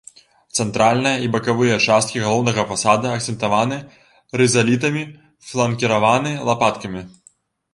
[0.61, 3.77] Цэнтральная і бакавыя часткі галоўнага фасада акцэнтаваны
[4.43, 5.03] рызалітамі,
[5.51, 7.01] фланкіраваны лапаткамі.